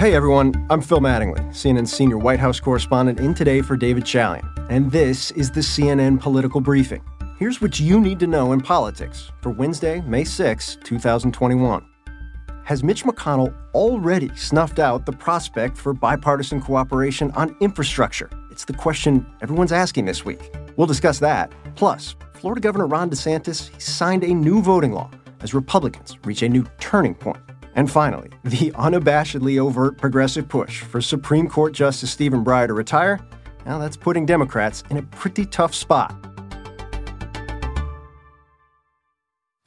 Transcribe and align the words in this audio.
Hey 0.00 0.14
everyone, 0.14 0.66
I'm 0.70 0.80
Phil 0.80 0.98
Mattingly, 0.98 1.46
CNN's 1.50 1.92
senior 1.92 2.16
White 2.16 2.40
House 2.40 2.58
correspondent 2.58 3.20
in 3.20 3.34
today 3.34 3.60
for 3.60 3.76
David 3.76 4.04
Chalian, 4.04 4.48
and 4.70 4.90
this 4.90 5.30
is 5.32 5.50
the 5.50 5.60
CNN 5.60 6.18
Political 6.18 6.62
Briefing. 6.62 7.02
Here's 7.38 7.60
what 7.60 7.78
you 7.78 8.00
need 8.00 8.18
to 8.20 8.26
know 8.26 8.52
in 8.52 8.62
politics 8.62 9.30
for 9.42 9.50
Wednesday, 9.50 10.00
May 10.06 10.24
6, 10.24 10.78
2021. 10.84 11.86
Has 12.64 12.82
Mitch 12.82 13.04
McConnell 13.04 13.54
already 13.74 14.34
snuffed 14.34 14.78
out 14.78 15.04
the 15.04 15.12
prospect 15.12 15.76
for 15.76 15.92
bipartisan 15.92 16.62
cooperation 16.62 17.30
on 17.32 17.54
infrastructure? 17.60 18.30
It's 18.50 18.64
the 18.64 18.72
question 18.72 19.26
everyone's 19.42 19.70
asking 19.70 20.06
this 20.06 20.24
week. 20.24 20.50
We'll 20.78 20.86
discuss 20.86 21.18
that. 21.18 21.52
Plus, 21.74 22.16
Florida 22.32 22.62
Governor 22.62 22.86
Ron 22.86 23.10
DeSantis 23.10 23.78
signed 23.78 24.24
a 24.24 24.32
new 24.32 24.62
voting 24.62 24.92
law 24.92 25.10
as 25.42 25.52
Republicans 25.52 26.16
reach 26.24 26.40
a 26.40 26.48
new 26.48 26.64
turning 26.78 27.14
point. 27.14 27.49
And 27.74 27.90
finally, 27.90 28.30
the 28.44 28.70
unabashedly 28.72 29.58
overt 29.58 29.98
progressive 29.98 30.48
push 30.48 30.82
for 30.82 31.00
Supreme 31.00 31.48
Court 31.48 31.72
Justice 31.72 32.10
Stephen 32.10 32.44
Breyer 32.44 32.66
to 32.66 32.74
retire. 32.74 33.20
Now 33.64 33.78
that's 33.78 33.96
putting 33.96 34.26
Democrats 34.26 34.82
in 34.90 34.96
a 34.96 35.02
pretty 35.02 35.46
tough 35.46 35.74
spot. 35.74 36.14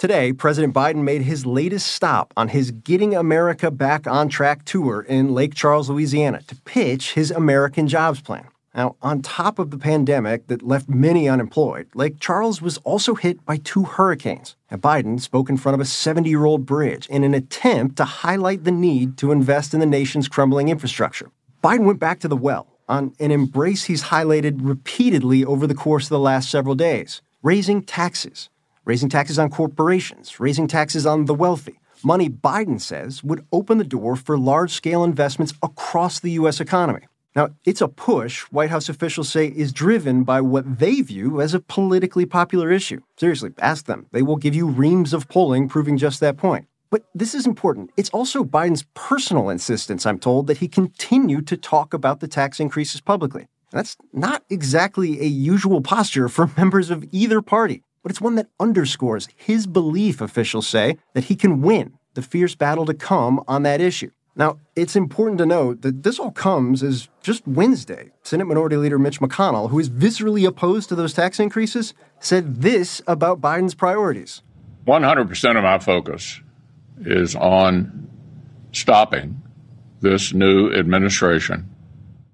Today, 0.04 0.34
President 0.34 0.74
Biden 0.74 1.04
made 1.04 1.22
his 1.22 1.46
latest 1.46 1.88
stop 1.88 2.34
on 2.36 2.50
his 2.50 2.72
Getting 2.72 3.16
America 3.16 3.72
Back 3.72 4.06
on 4.06 4.28
Track 4.28 4.66
tour 4.66 5.06
in 5.08 5.34
Lake 5.34 5.54
Charles, 5.54 5.90
Louisiana, 5.90 6.42
to 6.48 6.56
pitch 6.66 7.14
his 7.14 7.31
American 7.31 7.88
Jobs 7.88 8.22
Plan. 8.22 8.46
Now, 8.76 8.96
on 9.04 9.22
top 9.22 9.60
of 9.60 9.70
the 9.70 9.78
pandemic 9.78 10.48
that 10.48 10.64
left 10.64 10.90
many 10.90 11.30
unemployed, 11.30 11.88
Lake 11.94 12.20
Charles 12.20 12.60
was 12.60 12.78
also 12.80 13.14
hit 13.14 13.46
by 13.46 13.58
two 13.58 13.84
hurricanes. 13.84 14.56
And 14.72 14.82
Biden 14.82 15.22
spoke 15.22 15.48
in 15.48 15.58
front 15.58 15.76
of 15.76 15.82
a 15.82 15.86
70 15.86 16.28
year 16.28 16.46
old 16.46 16.66
bridge 16.66 17.08
in 17.08 17.24
an 17.24 17.36
attempt 17.36 17.98
to 17.98 18.06
highlight 18.06 18.64
the 18.64 18.72
need 18.72 19.18
to 19.18 19.32
invest 19.32 19.76
in 19.76 19.80
the 19.80 19.86
nation's 19.86 20.28
crumbling 20.28 20.70
infrastructure. 20.70 21.30
Biden 21.64 21.86
went 21.86 22.00
back 22.00 22.20
to 22.22 22.28
the 22.28 22.36
well 22.36 22.68
on 22.90 23.14
an 23.20 23.32
embrace 23.32 23.84
he's 23.84 24.06
highlighted 24.06 24.58
repeatedly 24.62 25.46
over 25.46 25.68
the 25.68 25.76
course 25.76 26.06
of 26.06 26.10
the 26.10 26.20
last 26.20 26.50
several 26.50 26.76
days 26.76 27.22
raising 27.44 27.84
taxes, 27.84 28.50
raising 28.86 29.10
taxes 29.10 29.38
on 29.38 29.50
corporations, 29.50 30.40
raising 30.40 30.68
taxes 30.68 31.06
on 31.06 31.26
the 31.26 31.34
wealthy. 31.34 31.80
Money 32.04 32.30
Biden 32.30 32.82
says 32.82 33.24
would 33.24 33.46
open 33.52 33.78
the 33.78 33.84
door 33.84 34.16
for 34.16 34.38
large 34.38 34.72
scale 34.72 35.04
investments 35.04 35.54
across 35.62 36.20
the 36.20 36.32
U.S. 36.32 36.60
economy. 36.60 37.02
Now, 37.36 37.50
it's 37.66 37.81
a 37.81 37.88
push 37.88 38.44
White 38.52 38.70
House 38.70 38.89
officials 38.89 39.30
say 39.30 39.48
is 39.48 39.73
driven 39.73 40.23
by 40.23 40.39
what 40.39 40.80
they 40.80 41.02
view 41.02 41.42
as 41.42 41.53
a 41.53 41.59
politically 41.59 42.25
popular 42.25 42.72
issue. 42.72 43.02
Seriously, 43.17 43.52
ask 43.59 43.86
them. 43.86 44.06
They 44.12 44.22
will 44.22 44.36
give 44.36 44.53
you 44.53 44.67
reams 44.67 45.14
of 45.14 45.28
polling 45.28 45.67
proving 45.67 45.98
just 45.98 46.20
that 46.20 46.38
point. 46.38 46.67
But 46.92 47.06
this 47.16 47.34
is 47.34 47.48
important. 47.48 47.90
It's 47.98 48.12
also 48.12 48.44
Biden's 48.44 48.86
personal 48.94 49.50
insistence, 49.50 50.06
I'm 50.06 50.20
told, 50.20 50.45
that 50.45 50.59
he 50.59 50.67
continue 50.67 51.42
to 51.42 51.58
talk 51.58 51.92
about 51.92 52.20
the 52.20 52.28
tax 52.28 52.59
increases 52.59 53.02
publicly. 53.02 53.47
That's 53.72 53.97
not 54.14 54.44
exactly 54.52 55.20
a 55.20 55.25
usual 55.25 55.81
posture 55.81 56.30
for 56.30 56.52
members 56.58 56.92
of 56.92 57.03
either 57.12 57.41
party, 57.41 57.81
but 58.03 58.12
it's 58.12 58.22
one 58.22 58.35
that 58.35 58.50
underscores 58.59 59.28
his 59.35 59.66
belief, 59.66 60.22
officials 60.22 60.68
say, 60.68 61.00
that 61.16 61.25
he 61.25 61.35
can 61.35 61.63
win 61.63 61.97
the 62.13 62.22
fierce 62.22 62.53
battle 62.53 62.85
to 62.85 62.94
come 62.94 63.44
on 63.47 63.63
that 63.63 63.81
issue. 63.81 64.12
Now, 64.36 64.58
it's 64.76 64.96
important 64.96 65.38
to 65.40 65.46
note 65.46 65.82
that 65.84 66.02
this 66.02 66.18
all 66.18 66.32
comes 66.32 66.82
as 66.82 67.08
just 67.22 67.48
Wednesday. 67.48 68.12
Senate 68.24 68.46
Minority 68.46 68.78
Leader 68.78 68.98
Mitch 68.98 69.20
McConnell, 69.20 69.70
who 69.70 69.78
is 69.78 69.90
viscerally 69.90 70.48
opposed 70.48 70.90
to 70.90 70.96
those 70.96 71.14
tax 71.14 71.40
increases, 71.40 71.94
said 72.20 72.62
this 72.62 73.02
about 73.06 73.42
Biden's 73.42 73.76
priorities 73.76 74.42
100% 74.88 75.58
of 75.58 75.64
my 75.64 75.80
focus 75.80 76.42
is 77.06 77.36
on 77.36 78.10
stopping 78.74 79.42
this 80.02 80.34
new 80.34 80.74
administration. 80.74 81.70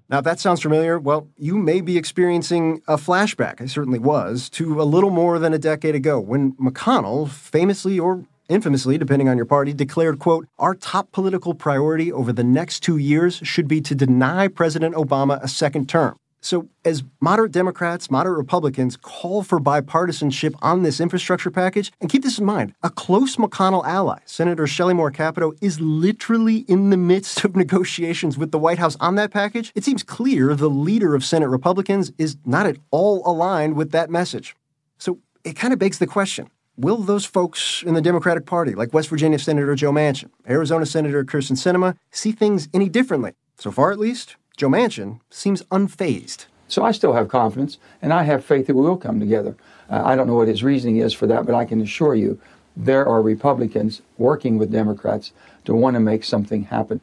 Now, 0.08 0.18
if 0.18 0.24
that 0.24 0.40
sounds 0.40 0.60
familiar, 0.60 0.98
well, 0.98 1.28
you 1.36 1.56
may 1.56 1.80
be 1.80 1.96
experiencing 1.96 2.82
a 2.88 2.96
flashback, 2.96 3.60
I 3.60 3.66
certainly 3.66 4.00
was, 4.00 4.50
to 4.50 4.80
a 4.80 4.84
little 4.84 5.10
more 5.10 5.38
than 5.38 5.54
a 5.54 5.58
decade 5.58 5.94
ago 5.94 6.18
when 6.18 6.54
McConnell 6.54 7.28
famously 7.28 8.00
or 8.00 8.24
infamously, 8.50 8.98
depending 8.98 9.28
on 9.28 9.36
your 9.36 9.46
party, 9.46 9.72
declared, 9.72 10.18
quote, 10.18 10.46
our 10.58 10.74
top 10.74 11.12
political 11.12 11.54
priority 11.54 12.12
over 12.12 12.32
the 12.32 12.44
next 12.44 12.80
two 12.80 12.96
years 12.96 13.36
should 13.44 13.68
be 13.68 13.80
to 13.80 13.94
deny 13.94 14.48
President 14.48 14.94
Obama 14.94 15.42
a 15.42 15.48
second 15.48 15.88
term. 15.88 16.16
So, 16.42 16.68
as 16.86 17.04
moderate 17.20 17.52
Democrats, 17.52 18.10
moderate 18.10 18.38
Republicans 18.38 18.96
call 18.96 19.42
for 19.42 19.60
bipartisanship 19.60 20.54
on 20.62 20.82
this 20.82 20.98
infrastructure 20.98 21.50
package, 21.50 21.92
and 22.00 22.08
keep 22.08 22.22
this 22.22 22.38
in 22.38 22.46
mind, 22.46 22.72
a 22.82 22.88
close 22.88 23.36
McConnell 23.36 23.84
ally, 23.84 24.20
Senator 24.24 24.66
Shelley 24.66 24.94
Moore 24.94 25.10
Capito, 25.10 25.52
is 25.60 25.82
literally 25.82 26.58
in 26.66 26.88
the 26.88 26.96
midst 26.96 27.44
of 27.44 27.54
negotiations 27.56 28.38
with 28.38 28.52
the 28.52 28.58
White 28.58 28.78
House 28.78 28.96
on 29.00 29.16
that 29.16 29.30
package. 29.30 29.70
It 29.74 29.84
seems 29.84 30.02
clear 30.02 30.54
the 30.54 30.70
leader 30.70 31.14
of 31.14 31.26
Senate 31.26 31.48
Republicans 31.48 32.10
is 32.16 32.38
not 32.46 32.66
at 32.66 32.78
all 32.90 33.22
aligned 33.26 33.76
with 33.76 33.90
that 33.90 34.08
message. 34.08 34.56
So, 34.96 35.18
it 35.44 35.56
kind 35.56 35.74
of 35.74 35.78
begs 35.78 35.98
the 35.98 36.06
question 36.06 36.48
will 36.80 36.98
those 36.98 37.26
folks 37.26 37.82
in 37.84 37.94
the 37.94 38.00
Democratic 38.00 38.46
Party, 38.46 38.74
like 38.74 38.94
West 38.94 39.08
Virginia 39.08 39.38
Senator 39.38 39.74
Joe 39.74 39.92
Manchin, 39.92 40.30
Arizona 40.48 40.86
Senator 40.86 41.24
Kyrsten 41.24 41.56
Sinema, 41.56 41.96
see 42.10 42.32
things 42.32 42.68
any 42.72 42.88
differently? 42.88 43.32
So 43.58 43.70
far, 43.70 43.92
at 43.92 43.98
least, 43.98 44.36
Joe 44.56 44.68
Manchin 44.68 45.20
seems 45.30 45.62
unfazed. 45.64 46.46
So 46.68 46.84
I 46.84 46.92
still 46.92 47.12
have 47.12 47.28
confidence, 47.28 47.78
and 48.00 48.12
I 48.12 48.22
have 48.22 48.44
faith 48.44 48.66
that 48.66 48.76
we 48.76 48.82
will 48.82 48.96
come 48.96 49.20
together. 49.20 49.56
Uh, 49.90 50.02
I 50.04 50.16
don't 50.16 50.26
know 50.26 50.36
what 50.36 50.48
his 50.48 50.62
reasoning 50.62 50.98
is 50.98 51.12
for 51.12 51.26
that, 51.26 51.44
but 51.44 51.54
I 51.54 51.64
can 51.64 51.80
assure 51.80 52.14
you 52.14 52.40
there 52.76 53.06
are 53.06 53.20
Republicans 53.20 54.02
working 54.16 54.56
with 54.56 54.70
Democrats 54.70 55.32
to 55.64 55.74
want 55.74 55.94
to 55.94 56.00
make 56.00 56.24
something 56.24 56.64
happen. 56.64 57.00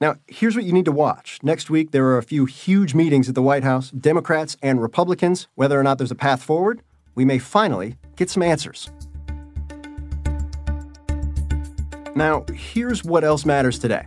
Now, 0.00 0.16
here's 0.26 0.54
what 0.54 0.64
you 0.64 0.72
need 0.72 0.84
to 0.84 0.92
watch. 0.92 1.38
Next 1.42 1.70
week, 1.70 1.92
there 1.92 2.04
are 2.06 2.18
a 2.18 2.22
few 2.22 2.44
huge 2.44 2.94
meetings 2.94 3.28
at 3.28 3.34
the 3.34 3.42
White 3.42 3.64
House, 3.64 3.90
Democrats 3.90 4.56
and 4.60 4.82
Republicans. 4.82 5.48
Whether 5.54 5.80
or 5.80 5.82
not 5.82 5.96
there's 5.96 6.10
a 6.10 6.16
path 6.16 6.42
forward, 6.42 6.82
we 7.14 7.24
may 7.24 7.38
finally 7.38 7.96
get 8.16 8.28
some 8.28 8.42
answers. 8.42 8.90
Now, 12.16 12.46
here's 12.54 13.04
what 13.04 13.24
else 13.24 13.44
matters 13.44 13.78
today. 13.78 14.06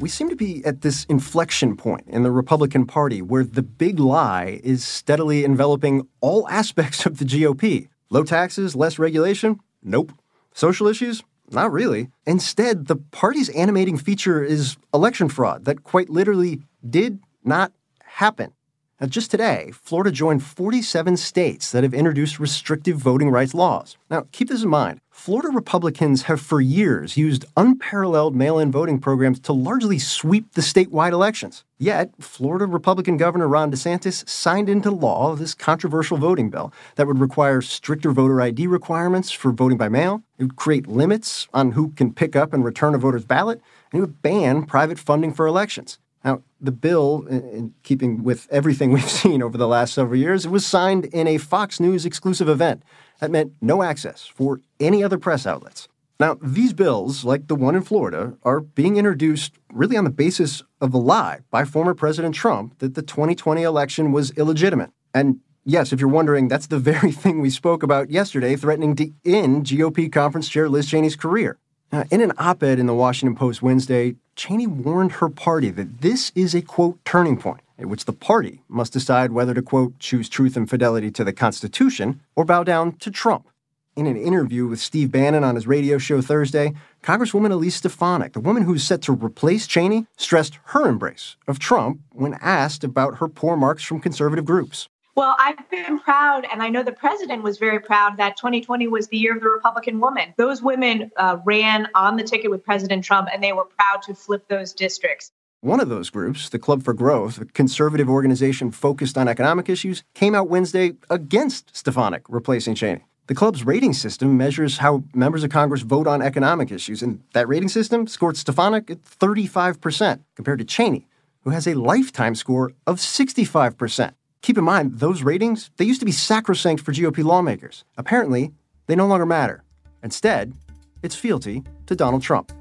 We 0.00 0.08
seem 0.08 0.28
to 0.30 0.36
be 0.36 0.64
at 0.64 0.80
this 0.80 1.04
inflection 1.04 1.76
point 1.76 2.08
in 2.08 2.24
the 2.24 2.32
Republican 2.32 2.86
Party 2.86 3.22
where 3.22 3.44
the 3.44 3.62
big 3.62 4.00
lie 4.00 4.60
is 4.64 4.84
steadily 4.84 5.44
enveloping 5.44 6.08
all 6.20 6.48
aspects 6.50 7.06
of 7.06 7.18
the 7.18 7.24
GOP. 7.24 7.86
Low 8.10 8.24
taxes, 8.24 8.74
less 8.74 8.98
regulation? 8.98 9.60
Nope. 9.80 10.10
Social 10.54 10.88
issues? 10.88 11.22
Not 11.52 11.70
really. 11.70 12.08
Instead, 12.26 12.88
the 12.88 12.96
party's 12.96 13.48
animating 13.50 13.96
feature 13.96 14.42
is 14.42 14.76
election 14.92 15.28
fraud 15.28 15.66
that 15.66 15.84
quite 15.84 16.10
literally 16.10 16.62
did 16.88 17.20
not 17.44 17.70
happen. 18.02 18.52
Now, 18.98 19.08
just 19.08 19.30
today, 19.30 19.72
Florida 19.74 20.10
joined 20.10 20.42
47 20.42 21.18
states 21.18 21.70
that 21.70 21.82
have 21.82 21.92
introduced 21.92 22.40
restrictive 22.40 22.96
voting 22.96 23.28
rights 23.28 23.52
laws. 23.52 23.98
Now, 24.08 24.26
keep 24.32 24.48
this 24.48 24.62
in 24.62 24.70
mind. 24.70 25.00
Florida 25.10 25.50
Republicans 25.50 26.22
have 26.22 26.40
for 26.40 26.62
years 26.62 27.14
used 27.14 27.44
unparalleled 27.58 28.34
mail 28.34 28.58
in 28.58 28.72
voting 28.72 28.98
programs 28.98 29.38
to 29.40 29.52
largely 29.52 29.98
sweep 29.98 30.50
the 30.52 30.62
statewide 30.62 31.12
elections. 31.12 31.62
Yet, 31.78 32.10
Florida 32.20 32.64
Republican 32.64 33.18
Governor 33.18 33.48
Ron 33.48 33.70
DeSantis 33.70 34.26
signed 34.26 34.70
into 34.70 34.90
law 34.90 35.34
this 35.34 35.52
controversial 35.52 36.16
voting 36.16 36.48
bill 36.48 36.72
that 36.94 37.06
would 37.06 37.18
require 37.18 37.60
stricter 37.60 38.12
voter 38.12 38.40
ID 38.40 38.66
requirements 38.66 39.30
for 39.30 39.52
voting 39.52 39.76
by 39.76 39.90
mail. 39.90 40.22
It 40.38 40.44
would 40.44 40.56
create 40.56 40.86
limits 40.86 41.48
on 41.52 41.72
who 41.72 41.90
can 41.90 42.14
pick 42.14 42.34
up 42.34 42.54
and 42.54 42.64
return 42.64 42.94
a 42.94 42.98
voter's 42.98 43.26
ballot, 43.26 43.60
and 43.92 43.98
it 43.98 44.00
would 44.00 44.22
ban 44.22 44.64
private 44.64 44.98
funding 44.98 45.34
for 45.34 45.46
elections. 45.46 45.98
Now, 46.26 46.42
the 46.60 46.72
bill, 46.72 47.24
in 47.28 47.72
keeping 47.84 48.24
with 48.24 48.48
everything 48.50 48.90
we've 48.92 49.08
seen 49.08 49.42
over 49.42 49.56
the 49.56 49.68
last 49.68 49.94
several 49.94 50.18
years, 50.18 50.48
was 50.48 50.66
signed 50.66 51.04
in 51.06 51.28
a 51.28 51.38
Fox 51.38 51.78
News 51.78 52.04
exclusive 52.04 52.48
event. 52.48 52.82
That 53.20 53.30
meant 53.30 53.52
no 53.62 53.82
access 53.82 54.26
for 54.26 54.60
any 54.80 55.04
other 55.04 55.18
press 55.18 55.46
outlets. 55.46 55.88
Now, 56.18 56.36
these 56.42 56.72
bills, 56.72 57.24
like 57.24 57.46
the 57.46 57.54
one 57.54 57.76
in 57.76 57.82
Florida, 57.82 58.36
are 58.42 58.60
being 58.60 58.96
introduced 58.96 59.52
really 59.72 59.96
on 59.96 60.04
the 60.04 60.10
basis 60.10 60.62
of 60.80 60.92
a 60.92 60.98
lie 60.98 61.40
by 61.50 61.64
former 61.64 61.94
President 61.94 62.34
Trump 62.34 62.78
that 62.78 62.94
the 62.94 63.02
2020 63.02 63.62
election 63.62 64.10
was 64.10 64.32
illegitimate. 64.32 64.90
And 65.14 65.40
yes, 65.64 65.92
if 65.92 66.00
you're 66.00 66.08
wondering, 66.08 66.48
that's 66.48 66.66
the 66.66 66.78
very 66.92 67.12
thing 67.12 67.40
we 67.40 67.50
spoke 67.50 67.84
about 67.84 68.10
yesterday, 68.10 68.56
threatening 68.56 68.96
to 68.96 69.12
end 69.24 69.66
GOP 69.66 70.10
conference 70.10 70.48
chair 70.48 70.68
Liz 70.68 70.88
Cheney's 70.90 71.16
career. 71.16 71.58
Uh, 71.92 72.04
in 72.10 72.20
an 72.20 72.32
op 72.36 72.64
ed 72.64 72.80
in 72.80 72.86
the 72.86 72.94
Washington 72.94 73.36
Post 73.36 73.62
Wednesday, 73.62 74.16
Cheney 74.36 74.66
warned 74.66 75.12
her 75.12 75.30
party 75.30 75.70
that 75.70 76.02
this 76.02 76.30
is 76.34 76.54
a 76.54 76.60
quote 76.60 77.02
turning 77.06 77.38
point 77.38 77.62
at 77.78 77.86
which 77.86 78.04
the 78.04 78.12
party 78.12 78.62
must 78.68 78.92
decide 78.92 79.32
whether 79.32 79.54
to 79.54 79.62
quote 79.62 79.98
choose 79.98 80.28
truth 80.28 80.56
and 80.56 80.68
fidelity 80.68 81.10
to 81.10 81.24
the 81.24 81.32
Constitution 81.32 82.20
or 82.36 82.44
bow 82.44 82.62
down 82.62 82.92
to 82.92 83.10
Trump. 83.10 83.48
In 83.96 84.06
an 84.06 84.16
interview 84.16 84.66
with 84.66 84.78
Steve 84.78 85.10
Bannon 85.10 85.42
on 85.42 85.54
his 85.54 85.66
radio 85.66 85.96
show 85.96 86.20
Thursday, 86.20 86.74
Congresswoman 87.02 87.50
Elise 87.50 87.76
Stefanik, 87.76 88.34
the 88.34 88.40
woman 88.40 88.64
who's 88.64 88.84
set 88.84 89.00
to 89.02 89.12
replace 89.12 89.66
Cheney, 89.66 90.06
stressed 90.18 90.58
her 90.66 90.86
embrace 90.86 91.36
of 91.48 91.58
Trump 91.58 92.00
when 92.12 92.34
asked 92.42 92.84
about 92.84 93.16
her 93.16 93.28
poor 93.28 93.56
marks 93.56 93.82
from 93.82 94.00
conservative 94.00 94.44
groups. 94.44 94.90
Well, 95.16 95.34
I've 95.40 95.70
been 95.70 95.98
proud, 95.98 96.46
and 96.52 96.62
I 96.62 96.68
know 96.68 96.82
the 96.82 96.92
president 96.92 97.42
was 97.42 97.56
very 97.56 97.80
proud 97.80 98.18
that 98.18 98.36
2020 98.36 98.86
was 98.88 99.08
the 99.08 99.16
year 99.16 99.34
of 99.34 99.40
the 99.40 99.48
Republican 99.48 99.98
woman. 99.98 100.34
Those 100.36 100.60
women 100.60 101.10
uh, 101.16 101.38
ran 101.42 101.88
on 101.94 102.16
the 102.16 102.22
ticket 102.22 102.50
with 102.50 102.62
President 102.62 103.02
Trump, 103.02 103.30
and 103.32 103.42
they 103.42 103.54
were 103.54 103.64
proud 103.64 104.02
to 104.02 104.14
flip 104.14 104.46
those 104.48 104.74
districts. 104.74 105.32
One 105.62 105.80
of 105.80 105.88
those 105.88 106.10
groups, 106.10 106.50
the 106.50 106.58
Club 106.58 106.82
for 106.82 106.92
Growth, 106.92 107.40
a 107.40 107.46
conservative 107.46 108.10
organization 108.10 108.70
focused 108.70 109.16
on 109.16 109.26
economic 109.26 109.70
issues, 109.70 110.04
came 110.12 110.34
out 110.34 110.50
Wednesday 110.50 110.92
against 111.08 111.74
Stefanik 111.74 112.24
replacing 112.28 112.74
Cheney. 112.74 113.06
The 113.26 113.34
club's 113.34 113.64
rating 113.64 113.94
system 113.94 114.36
measures 114.36 114.78
how 114.78 115.02
members 115.14 115.42
of 115.42 115.50
Congress 115.50 115.80
vote 115.80 116.06
on 116.06 116.20
economic 116.20 116.70
issues, 116.70 117.02
and 117.02 117.22
that 117.32 117.48
rating 117.48 117.70
system 117.70 118.06
scored 118.06 118.36
Stefanik 118.36 118.90
at 118.90 119.02
35%, 119.02 120.20
compared 120.34 120.58
to 120.58 120.64
Cheney, 120.66 121.08
who 121.40 121.50
has 121.50 121.66
a 121.66 121.72
lifetime 121.72 122.34
score 122.34 122.72
of 122.86 122.98
65%. 122.98 124.12
Keep 124.46 124.58
in 124.58 124.64
mind, 124.64 125.00
those 125.00 125.24
ratings, 125.24 125.72
they 125.76 125.84
used 125.84 125.98
to 125.98 126.06
be 126.06 126.12
sacrosanct 126.12 126.80
for 126.80 126.92
GOP 126.92 127.24
lawmakers. 127.24 127.84
Apparently, 127.98 128.52
they 128.86 128.94
no 128.94 129.08
longer 129.08 129.26
matter. 129.26 129.64
Instead, 130.04 130.54
it's 131.02 131.16
fealty 131.16 131.64
to 131.86 131.96
Donald 131.96 132.22
Trump. 132.22 132.52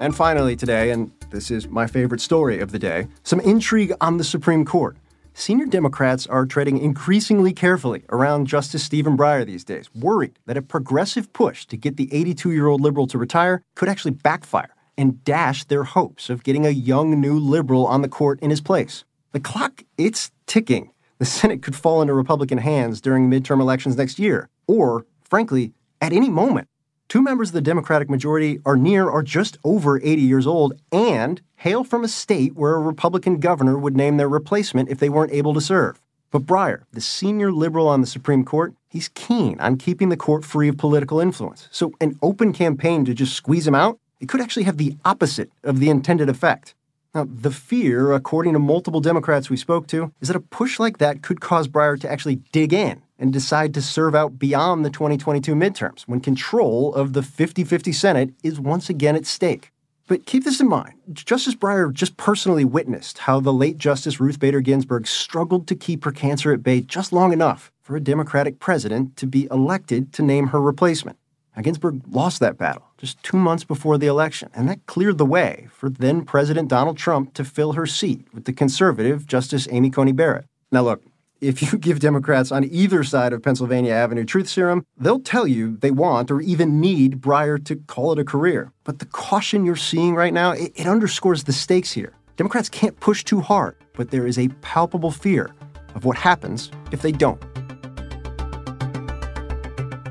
And 0.00 0.12
finally, 0.16 0.56
today, 0.56 0.90
and 0.90 1.12
this 1.30 1.52
is 1.52 1.68
my 1.68 1.86
favorite 1.86 2.20
story 2.20 2.58
of 2.58 2.72
the 2.72 2.80
day, 2.80 3.06
some 3.22 3.38
intrigue 3.38 3.92
on 4.00 4.16
the 4.16 4.24
Supreme 4.24 4.64
Court. 4.64 4.96
Senior 5.34 5.66
Democrats 5.66 6.26
are 6.26 6.44
treading 6.44 6.78
increasingly 6.78 7.52
carefully 7.52 8.02
around 8.08 8.48
Justice 8.48 8.82
Stephen 8.82 9.16
Breyer 9.16 9.46
these 9.46 9.62
days, 9.62 9.88
worried 9.94 10.36
that 10.46 10.56
a 10.56 10.62
progressive 10.62 11.32
push 11.32 11.64
to 11.66 11.76
get 11.76 11.96
the 11.96 12.12
82 12.12 12.50
year 12.50 12.66
old 12.66 12.80
liberal 12.80 13.06
to 13.06 13.18
retire 13.18 13.62
could 13.76 13.88
actually 13.88 14.14
backfire 14.14 14.74
and 14.96 15.22
dash 15.24 15.64
their 15.64 15.84
hopes 15.84 16.30
of 16.30 16.44
getting 16.44 16.66
a 16.66 16.70
young 16.70 17.20
new 17.20 17.38
liberal 17.38 17.86
on 17.86 18.02
the 18.02 18.08
court 18.08 18.40
in 18.40 18.50
his 18.50 18.60
place. 18.60 19.04
The 19.32 19.40
clock, 19.40 19.82
it's 19.98 20.30
ticking. 20.46 20.92
The 21.18 21.24
Senate 21.24 21.62
could 21.62 21.76
fall 21.76 22.02
into 22.02 22.14
Republican 22.14 22.58
hands 22.58 23.00
during 23.00 23.30
midterm 23.30 23.60
elections 23.60 23.96
next 23.96 24.18
year, 24.18 24.48
or, 24.66 25.06
frankly, 25.22 25.72
at 26.00 26.12
any 26.12 26.28
moment. 26.28 26.68
Two 27.08 27.22
members 27.22 27.50
of 27.50 27.54
the 27.54 27.60
Democratic 27.60 28.10
majority 28.10 28.58
are 28.64 28.76
near 28.76 29.08
or 29.08 29.22
just 29.22 29.58
over 29.62 29.98
80 29.98 30.22
years 30.22 30.46
old 30.46 30.74
and 30.90 31.40
hail 31.56 31.84
from 31.84 32.02
a 32.02 32.08
state 32.08 32.54
where 32.56 32.74
a 32.74 32.80
Republican 32.80 33.40
governor 33.40 33.78
would 33.78 33.96
name 33.96 34.16
their 34.16 34.28
replacement 34.28 34.88
if 34.88 34.98
they 34.98 35.08
weren't 35.08 35.32
able 35.32 35.54
to 35.54 35.60
serve. 35.60 36.00
But 36.30 36.46
Breyer, 36.46 36.82
the 36.92 37.00
senior 37.00 37.52
liberal 37.52 37.86
on 37.86 38.00
the 38.00 38.06
Supreme 38.08 38.44
Court, 38.44 38.74
he's 38.88 39.08
keen 39.08 39.60
on 39.60 39.76
keeping 39.76 40.08
the 40.08 40.16
court 40.16 40.44
free 40.44 40.68
of 40.68 40.76
political 40.76 41.20
influence. 41.20 41.68
So 41.70 41.92
an 42.00 42.18
open 42.22 42.52
campaign 42.52 43.04
to 43.04 43.14
just 43.14 43.34
squeeze 43.34 43.66
him 43.68 43.74
out 43.74 44.00
it 44.20 44.28
could 44.28 44.40
actually 44.40 44.64
have 44.64 44.78
the 44.78 44.96
opposite 45.04 45.50
of 45.62 45.80
the 45.80 45.90
intended 45.90 46.28
effect. 46.28 46.74
Now, 47.14 47.28
the 47.30 47.52
fear, 47.52 48.12
according 48.12 48.54
to 48.54 48.58
multiple 48.58 49.00
Democrats 49.00 49.48
we 49.48 49.56
spoke 49.56 49.86
to, 49.88 50.12
is 50.20 50.28
that 50.28 50.36
a 50.36 50.40
push 50.40 50.80
like 50.80 50.98
that 50.98 51.22
could 51.22 51.40
cause 51.40 51.68
Breyer 51.68 52.00
to 52.00 52.10
actually 52.10 52.36
dig 52.50 52.72
in 52.72 53.02
and 53.20 53.32
decide 53.32 53.72
to 53.74 53.82
serve 53.82 54.16
out 54.16 54.38
beyond 54.38 54.84
the 54.84 54.90
2022 54.90 55.54
midterms 55.54 56.02
when 56.08 56.20
control 56.20 56.92
of 56.94 57.12
the 57.12 57.22
50 57.22 57.62
50 57.62 57.92
Senate 57.92 58.30
is 58.42 58.58
once 58.58 58.90
again 58.90 59.14
at 59.14 59.26
stake. 59.26 59.70
But 60.06 60.26
keep 60.26 60.44
this 60.44 60.60
in 60.60 60.68
mind 60.68 60.94
Justice 61.12 61.54
Breyer 61.54 61.92
just 61.92 62.16
personally 62.16 62.64
witnessed 62.64 63.18
how 63.18 63.40
the 63.40 63.52
late 63.52 63.78
Justice 63.78 64.20
Ruth 64.20 64.40
Bader 64.40 64.60
Ginsburg 64.60 65.06
struggled 65.06 65.68
to 65.68 65.76
keep 65.76 66.04
her 66.04 66.12
cancer 66.12 66.52
at 66.52 66.62
bay 66.62 66.80
just 66.80 67.12
long 67.12 67.32
enough 67.32 67.70
for 67.80 67.96
a 67.96 68.00
Democratic 68.00 68.58
president 68.58 69.16
to 69.16 69.26
be 69.26 69.46
elected 69.50 70.12
to 70.14 70.22
name 70.22 70.48
her 70.48 70.60
replacement. 70.60 71.16
Ginsburg 71.62 72.02
lost 72.10 72.40
that 72.40 72.58
battle 72.58 72.84
just 72.98 73.22
two 73.22 73.36
months 73.36 73.64
before 73.64 73.98
the 73.98 74.06
election, 74.06 74.50
and 74.54 74.68
that 74.68 74.86
cleared 74.86 75.18
the 75.18 75.26
way 75.26 75.68
for 75.70 75.88
then 75.88 76.24
President 76.24 76.68
Donald 76.68 76.96
Trump 76.96 77.34
to 77.34 77.44
fill 77.44 77.72
her 77.72 77.86
seat 77.86 78.26
with 78.32 78.44
the 78.44 78.52
conservative 78.52 79.26
Justice 79.26 79.68
Amy 79.70 79.90
Coney 79.90 80.12
Barrett. 80.12 80.46
Now, 80.72 80.82
look, 80.82 81.02
if 81.40 81.62
you 81.62 81.78
give 81.86 82.00
Democrats 82.00 82.50
on 82.50 82.64
either 82.64 83.04
side 83.04 83.32
of 83.32 83.42
Pennsylvania 83.42 83.92
Avenue 83.92 84.24
truth 84.24 84.48
serum, 84.48 84.84
they'll 84.96 85.20
tell 85.20 85.46
you 85.46 85.76
they 85.76 85.90
want 85.90 86.30
or 86.30 86.40
even 86.40 86.80
need 86.80 87.20
Breyer 87.20 87.62
to 87.66 87.76
call 87.76 88.12
it 88.12 88.18
a 88.18 88.24
career. 88.24 88.72
But 88.84 88.98
the 88.98 89.06
caution 89.06 89.64
you're 89.64 89.76
seeing 89.76 90.14
right 90.14 90.32
now, 90.32 90.52
it, 90.52 90.72
it 90.74 90.86
underscores 90.86 91.44
the 91.44 91.52
stakes 91.52 91.92
here. 91.92 92.14
Democrats 92.36 92.68
can't 92.68 92.98
push 92.98 93.22
too 93.22 93.40
hard, 93.40 93.76
but 93.92 94.10
there 94.10 94.26
is 94.26 94.38
a 94.38 94.48
palpable 94.60 95.12
fear 95.12 95.54
of 95.94 96.04
what 96.04 96.16
happens 96.16 96.70
if 96.90 97.02
they 97.02 97.12
don't. 97.12 97.40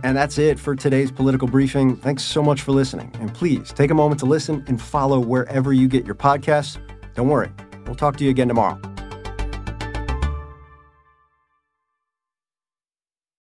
And 0.04 0.16
that's 0.16 0.38
it 0.38 0.60
for 0.60 0.76
today's 0.76 1.12
political 1.12 1.48
briefing. 1.48 1.96
Thanks 1.96 2.24
so 2.24 2.44
much 2.44 2.62
for 2.62 2.72
listening. 2.72 3.12
And 3.20 3.34
please 3.34 3.72
take 3.72 3.90
a 3.90 3.96
moment 3.96 4.20
to 4.20 4.26
listen 4.26 4.64
and 4.68 4.82
follow 4.82 5.20
wherever 5.20 5.74
you 5.74 5.88
get 5.88 6.06
your 6.06 6.16
podcasts. 6.16 6.78
Don't 7.16 7.30
worry, 7.30 7.52
we'll 7.86 7.96
talk 7.96 8.18
to 8.18 8.24
you 8.24 8.30
again 8.30 8.48
tomorrow. 8.48 8.93